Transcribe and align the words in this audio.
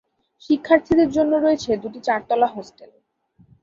শিক্ষার্থীদের 0.41 1.09
জন্য 1.11 1.33
রয়েছে 1.37 1.69
দুটি 1.83 1.99
চারতলা 2.07 2.47
হোস্টেল। 2.47 2.91